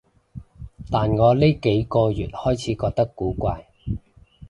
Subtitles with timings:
[0.89, 3.67] 但我呢幾個月開始覺得古怪